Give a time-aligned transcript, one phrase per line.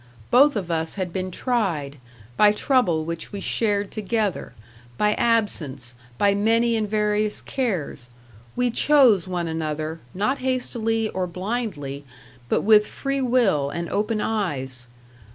[0.31, 1.97] Both of us had been tried
[2.35, 4.53] by trouble which we shared together,
[4.97, 8.09] by absence, by many and various cares.
[8.55, 12.03] We chose one another, not hastily or blindly,
[12.49, 14.87] but with free will and open eyes.